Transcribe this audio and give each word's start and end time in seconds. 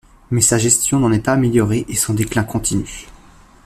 Mais 0.31 0.41
sa 0.41 0.57
gestion 0.57 0.99
n’en 0.99 1.11
est 1.11 1.19
pas 1.23 1.33
améliorée 1.33 1.85
et 1.87 1.93
son 1.95 2.15
déclin 2.15 2.43
continue. 2.43 3.05